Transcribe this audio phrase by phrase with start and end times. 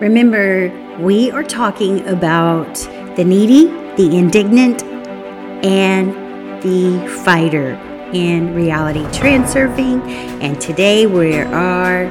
[0.00, 2.74] Remember, we are talking about
[3.16, 3.66] the needy,
[3.96, 4.82] the indignant,
[5.62, 6.14] and
[6.62, 7.74] the fighter
[8.14, 10.00] in reality transurfing.
[10.40, 12.06] And today we are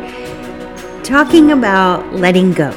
[1.04, 2.70] talking about letting go.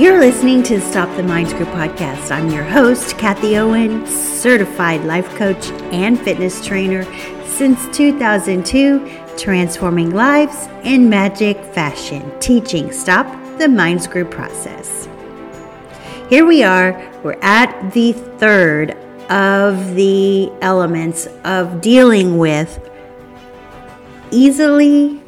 [0.00, 2.32] You're listening to Stop the Mind Screw podcast.
[2.32, 7.04] I'm your host, Kathie Owen, certified life coach and fitness trainer
[7.46, 13.26] since 2002 transforming lives in magic fashion, teaching Stop
[13.58, 15.08] the Mind Screw process.
[16.28, 16.92] Here we are,
[17.22, 18.90] we're at the third
[19.30, 22.80] of the elements of dealing with
[24.30, 25.22] easily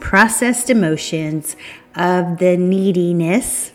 [0.00, 1.56] processed emotions
[1.94, 3.72] of the neediness,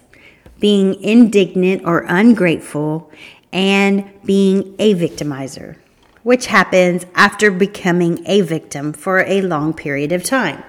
[0.60, 3.10] being indignant or ungrateful,
[3.52, 5.78] and being a victimizer
[6.24, 10.64] which happens after becoming a victim for a long period of time.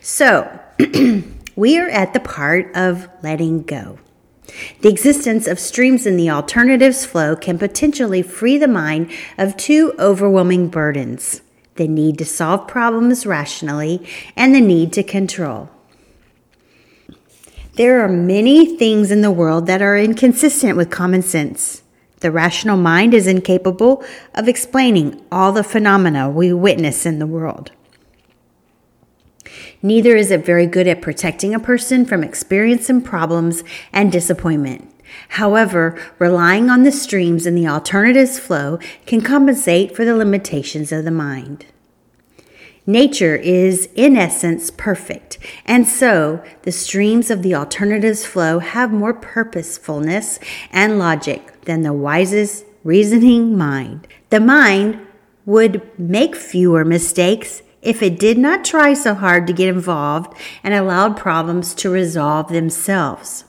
[0.00, 0.60] So,
[1.56, 3.98] we are at the part of letting go.
[4.80, 9.92] The existence of streams in the alternatives flow can potentially free the mind of two
[9.98, 11.42] overwhelming burdens
[11.76, 14.06] the need to solve problems rationally
[14.36, 15.70] and the need to control.
[17.76, 21.79] There are many things in the world that are inconsistent with common sense.
[22.20, 24.04] The rational mind is incapable
[24.34, 27.72] of explaining all the phenomena we witness in the world.
[29.82, 34.86] Neither is it very good at protecting a person from experiencing problems and disappointment.
[35.30, 41.04] However, relying on the streams in the alternatives flow can compensate for the limitations of
[41.04, 41.66] the mind.
[42.86, 49.14] Nature is, in essence, perfect, and so the streams of the alternatives flow have more
[49.14, 50.38] purposefulness
[50.70, 54.06] and logic than the wisest reasoning mind.
[54.30, 55.06] The mind
[55.46, 60.74] would make fewer mistakes if it did not try so hard to get involved and
[60.74, 63.44] allowed problems to resolve themselves.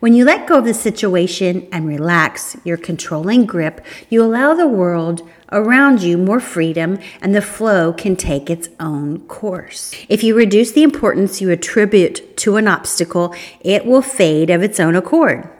[0.00, 4.68] When you let go of the situation and relax your controlling grip, you allow the
[4.68, 9.92] world around you more freedom and the flow can take its own course.
[10.08, 14.78] If you reduce the importance you attribute to an obstacle, it will fade of its
[14.78, 15.50] own accord.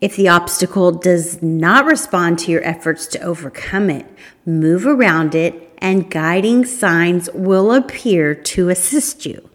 [0.00, 4.06] If the obstacle does not respond to your efforts to overcome it,
[4.46, 9.50] move around it and guiding signs will appear to assist you.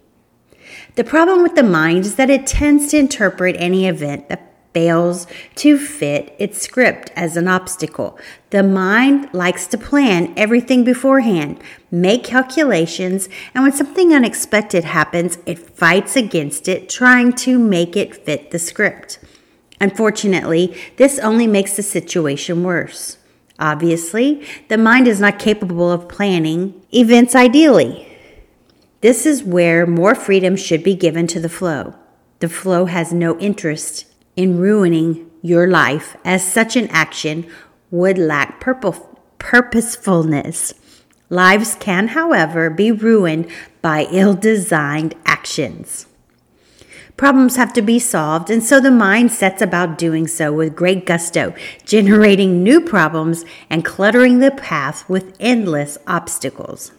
[0.96, 5.26] The problem with the mind is that it tends to interpret any event that fails
[5.54, 8.18] to fit its script as an obstacle.
[8.50, 11.58] The mind likes to plan everything beforehand,
[11.90, 18.14] make calculations, and when something unexpected happens, it fights against it, trying to make it
[18.14, 19.18] fit the script.
[19.80, 23.18] Unfortunately, this only makes the situation worse.
[23.58, 28.08] Obviously, the mind is not capable of planning events ideally.
[29.00, 31.94] This is where more freedom should be given to the flow.
[32.40, 37.46] The flow has no interest in ruining your life, as such an action
[37.90, 38.60] would lack
[39.38, 40.74] purposefulness.
[41.28, 43.46] Lives can, however, be ruined
[43.82, 46.06] by ill designed actions.
[47.16, 51.06] Problems have to be solved, and so the mind sets about doing so with great
[51.06, 51.54] gusto,
[51.84, 56.90] generating new problems and cluttering the path with endless obstacles.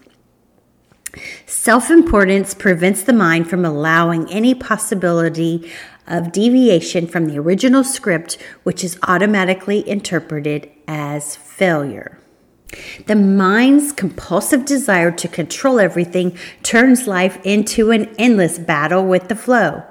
[1.45, 5.69] Self importance prevents the mind from allowing any possibility
[6.07, 12.19] of deviation from the original script, which is automatically interpreted as failure.
[13.05, 19.35] The mind's compulsive desire to control everything turns life into an endless battle with the
[19.35, 19.83] flow.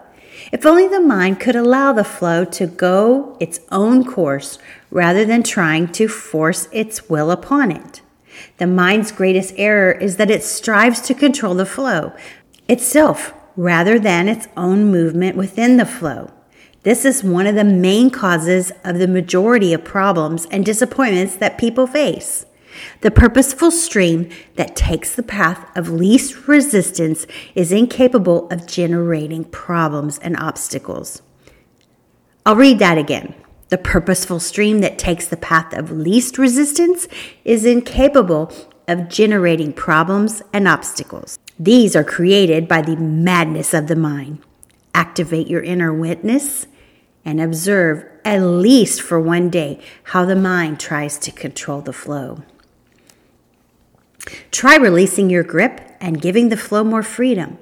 [0.52, 4.58] If only the mind could allow the flow to go its own course
[4.90, 8.02] rather than trying to force its will upon it.
[8.58, 12.12] The mind's greatest error is that it strives to control the flow
[12.68, 16.30] itself rather than its own movement within the flow.
[16.82, 21.56] This is one of the main causes of the majority of problems and disappointments that
[21.56, 22.44] people face.
[23.00, 30.18] The purposeful stream that takes the path of least resistance is incapable of generating problems
[30.18, 31.22] and obstacles.
[32.46, 33.34] I'll read that again.
[33.70, 37.08] The purposeful stream that takes the path of least resistance
[37.44, 38.52] is incapable
[38.86, 41.38] of generating problems and obstacles.
[41.58, 44.40] These are created by the madness of the mind.
[44.94, 46.66] Activate your inner witness
[47.24, 52.42] and observe, at least for one day, how the mind tries to control the flow.
[54.50, 57.58] Try releasing your grip and giving the flow more freedom.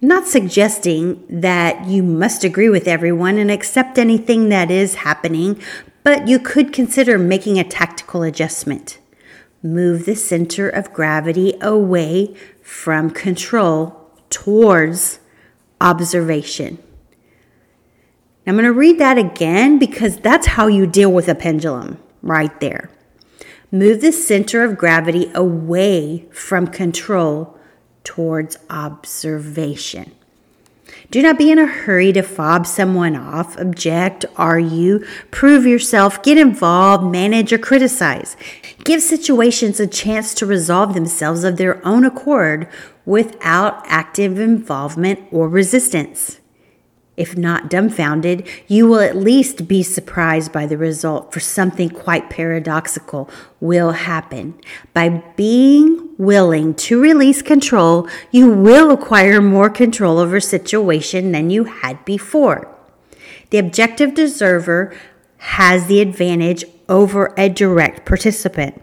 [0.00, 5.60] Not suggesting that you must agree with everyone and accept anything that is happening,
[6.02, 8.98] but you could consider making a tactical adjustment.
[9.62, 15.20] Move the center of gravity away from control towards
[15.80, 16.78] observation.
[18.44, 22.58] I'm going to read that again because that's how you deal with a pendulum right
[22.60, 22.90] there.
[23.74, 27.58] Move the center of gravity away from control
[28.04, 30.12] towards observation.
[31.10, 36.36] Do not be in a hurry to fob someone off, object, argue, prove yourself, get
[36.36, 38.36] involved, manage, or criticize.
[38.84, 42.68] Give situations a chance to resolve themselves of their own accord
[43.06, 46.41] without active involvement or resistance.
[47.16, 52.30] If not dumbfounded, you will at least be surprised by the result, for something quite
[52.30, 53.28] paradoxical
[53.60, 54.58] will happen.
[54.94, 61.64] By being willing to release control, you will acquire more control over situation than you
[61.64, 62.74] had before.
[63.50, 64.96] The objective observer
[65.36, 68.80] has the advantage over a direct participant.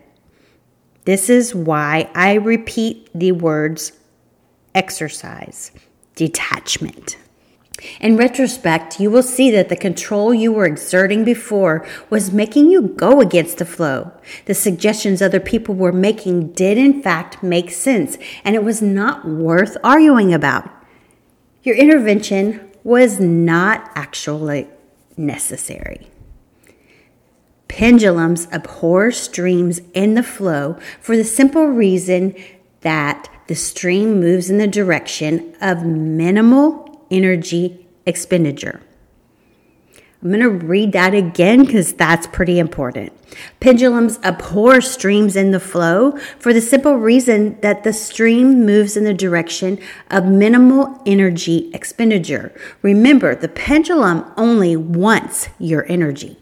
[1.06, 3.94] This is why I repeat the words
[4.76, 5.72] exercise,
[6.16, 7.18] detachment.
[8.00, 12.82] In retrospect, you will see that the control you were exerting before was making you
[12.82, 14.12] go against the flow.
[14.46, 19.28] The suggestions other people were making did, in fact, make sense, and it was not
[19.28, 20.70] worth arguing about.
[21.64, 24.68] Your intervention was not actually
[25.18, 26.08] necessary.
[27.68, 32.36] Pendulums abhor streams in the flow for the simple reason
[32.82, 38.82] that the stream moves in the direction of minimal energy expenditure.
[40.22, 43.14] I'm going to read that again because that's pretty important.
[43.62, 49.06] Pendulums abhor streams in the flow for the simple reason that the stream moves in
[49.06, 49.80] the direction
[50.12, 52.54] of minimal energy expenditure.
[52.82, 56.38] Remember, the pendulum only wants your energy.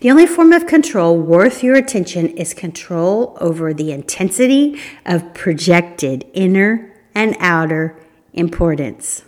[0.00, 6.24] The only form of control worth your attention is control over the intensity of projected
[6.32, 7.98] inner and outer
[8.32, 9.24] importance.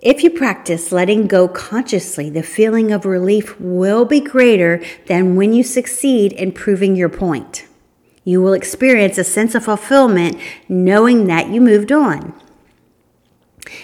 [0.00, 5.52] If you practice letting go consciously, the feeling of relief will be greater than when
[5.52, 7.66] you succeed in proving your point.
[8.22, 10.38] You will experience a sense of fulfillment
[10.68, 12.32] knowing that you moved on.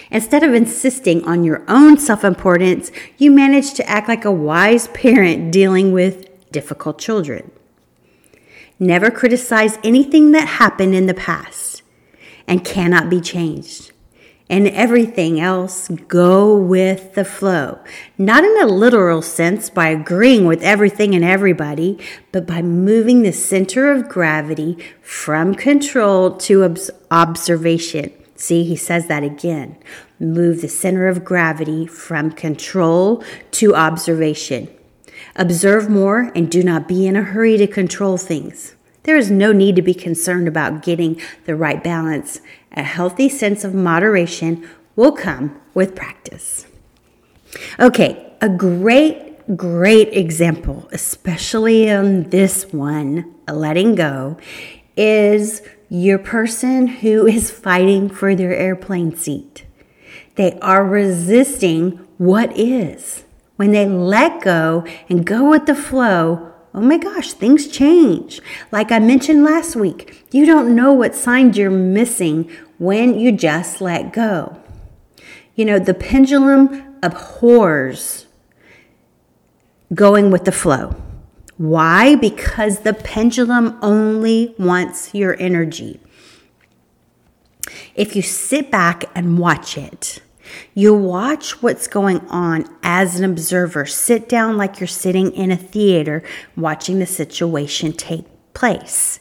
[0.09, 4.87] Instead of insisting on your own self importance, you manage to act like a wise
[4.89, 7.51] parent dealing with difficult children.
[8.79, 11.64] Never criticize anything that happened in the past
[12.47, 13.91] and cannot be changed.
[14.47, 17.79] And everything else, go with the flow.
[18.15, 21.97] Not in a literal sense by agreeing with everything and everybody,
[22.31, 26.77] but by moving the center of gravity from control to
[27.09, 28.11] observation.
[28.35, 29.77] See, he says that again.
[30.19, 34.69] Move the center of gravity from control to observation.
[35.35, 38.74] Observe more and do not be in a hurry to control things.
[39.05, 42.41] There is no need to be concerned about getting the right balance.
[42.71, 46.65] A healthy sense of moderation will come with practice.
[47.79, 54.37] Okay, a great, great example, especially in this one, letting go,
[54.97, 59.65] is your person who is fighting for their airplane seat.
[60.33, 63.23] They are resisting what is.
[63.55, 68.41] When they let go and go with the flow, oh my gosh, things change.
[68.71, 73.79] Like I mentioned last week, you don't know what signs you're missing when you just
[73.79, 74.59] let go.
[75.55, 78.25] You know, the pendulum abhors
[79.93, 80.95] going with the flow.
[81.57, 82.15] Why?
[82.15, 86.01] Because the pendulum only wants your energy.
[87.95, 90.21] If you sit back and watch it,
[90.73, 93.85] you watch what's going on as an observer.
[93.85, 96.23] Sit down like you're sitting in a theater
[96.55, 99.19] watching the situation take place.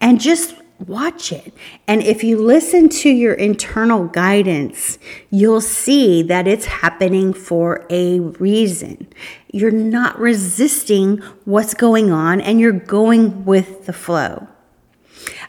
[0.00, 0.54] And just
[0.86, 1.54] watch it.
[1.86, 4.98] And if you listen to your internal guidance,
[5.30, 9.08] you'll see that it's happening for a reason.
[9.52, 14.48] You're not resisting what's going on and you're going with the flow.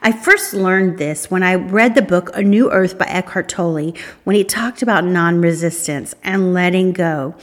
[0.01, 3.93] I first learned this when I read the book A New Earth by Eckhart Tolle
[4.23, 7.35] when he talked about non resistance and letting go.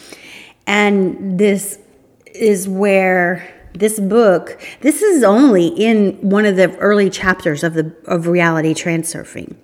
[0.66, 1.78] And this
[2.26, 7.94] is where this book, this is only in one of the early chapters of the
[8.06, 9.56] of reality transurfing.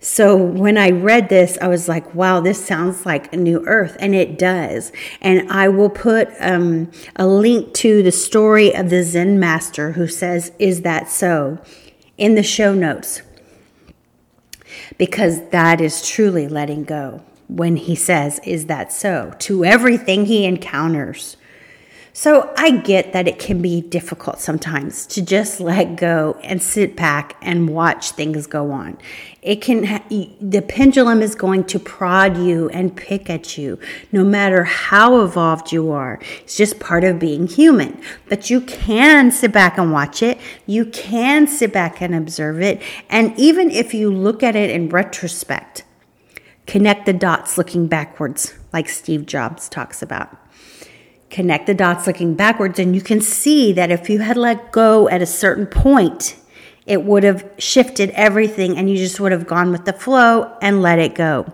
[0.00, 3.96] So when I read this, I was like, wow, this sounds like a new earth.
[3.98, 4.92] And it does.
[5.22, 10.06] And I will put um, a link to the story of the Zen master who
[10.06, 11.58] says, Is that so?
[12.16, 13.22] In the show notes
[14.98, 19.34] because that is truly letting go when he says, Is that so?
[19.40, 21.36] to everything he encounters.
[22.16, 26.94] So I get that it can be difficult sometimes to just let go and sit
[26.94, 28.98] back and watch things go on.
[29.42, 33.80] It can, ha- the pendulum is going to prod you and pick at you
[34.12, 36.20] no matter how evolved you are.
[36.42, 38.00] It's just part of being human.
[38.28, 40.38] But you can sit back and watch it.
[40.66, 42.80] You can sit back and observe it.
[43.10, 45.82] And even if you look at it in retrospect,
[46.68, 50.38] connect the dots looking backwards, like Steve Jobs talks about
[51.34, 55.08] connect the dots looking backwards, and you can see that if you had let go
[55.08, 56.36] at a certain point,
[56.86, 60.80] it would have shifted everything and you just would have gone with the flow and
[60.80, 61.52] let it go.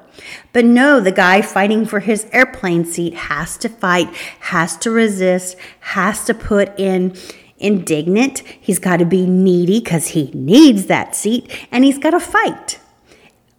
[0.52, 4.08] But no, the guy fighting for his airplane seat has to fight,
[4.40, 7.16] has to resist, has to put in
[7.58, 8.40] indignant.
[8.40, 12.80] He's got to be needy because he needs that seat and he's got to fight.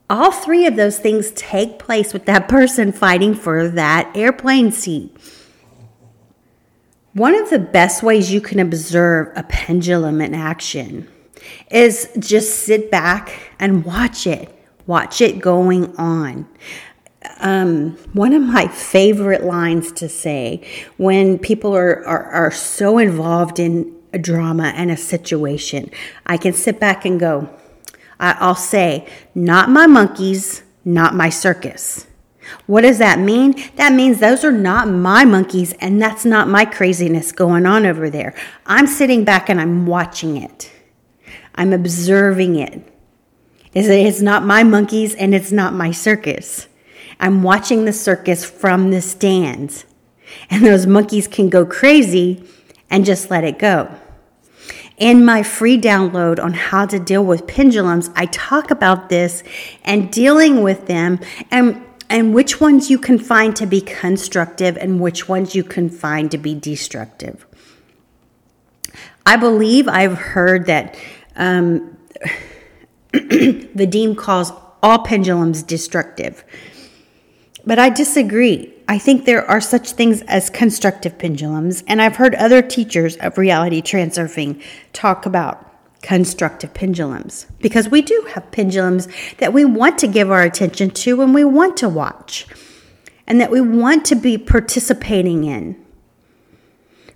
[0.09, 5.15] All three of those things take place with that person fighting for that airplane seat.
[7.13, 11.09] One of the best ways you can observe a pendulum in action
[11.69, 14.49] is just sit back and watch it.
[14.87, 16.47] Watch it going on.
[17.39, 20.65] Um, one of my favorite lines to say
[20.97, 25.91] when people are, are, are so involved in a drama and a situation,
[26.25, 27.49] I can sit back and go,
[28.21, 32.07] I'll say, not my monkeys, not my circus.
[32.65, 33.55] What does that mean?
[33.75, 38.09] That means those are not my monkeys and that's not my craziness going on over
[38.09, 38.33] there.
[38.65, 40.71] I'm sitting back and I'm watching it.
[41.55, 42.87] I'm observing it.
[43.73, 46.67] It's not my monkeys and it's not my circus.
[47.19, 49.85] I'm watching the circus from the stands.
[50.49, 52.43] And those monkeys can go crazy
[52.89, 53.93] and just let it go.
[54.97, 59.43] In my free download on how to deal with pendulums, I talk about this
[59.83, 61.19] and dealing with them
[61.49, 65.89] and and which ones you can find to be constructive and which ones you can
[65.89, 67.47] find to be destructive.
[69.25, 70.97] I believe I've heard that
[71.37, 71.97] um,
[73.13, 74.51] Vadim calls
[74.83, 76.43] all pendulums destructive.
[77.65, 78.73] But I disagree.
[78.89, 83.37] I think there are such things as constructive pendulums, and I've heard other teachers of
[83.37, 85.70] reality transurfing talk about
[86.01, 91.21] constructive pendulums because we do have pendulums that we want to give our attention to
[91.21, 92.47] and we want to watch
[93.27, 95.79] and that we want to be participating in.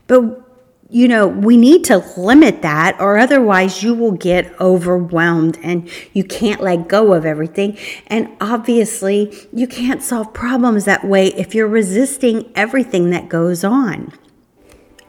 [0.07, 0.41] But
[0.87, 6.23] you know, we need to limit that or otherwise you will get overwhelmed and you
[6.23, 7.75] can't let go of everything.
[8.05, 14.13] And obviously, you can't solve problems that way if you're resisting everything that goes on.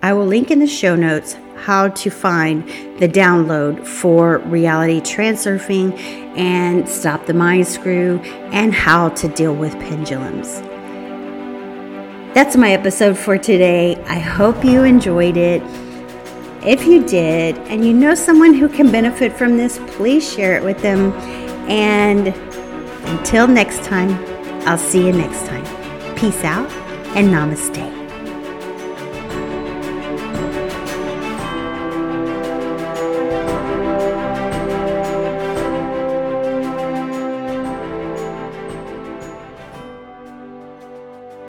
[0.02, 2.62] I will link in the show notes how to find
[3.00, 5.98] the download for reality transurfing
[6.36, 8.18] and stop the mind screw
[8.52, 10.60] and how to deal with pendulums.
[12.34, 13.96] That's my episode for today.
[14.04, 15.62] I hope you enjoyed it.
[16.62, 20.62] If you did, and you know someone who can benefit from this, please share it
[20.62, 21.12] with them.
[21.70, 22.28] And
[23.08, 24.10] until next time,
[24.68, 25.64] I'll see you next time.
[26.16, 26.70] Peace out
[27.16, 27.95] and namaste.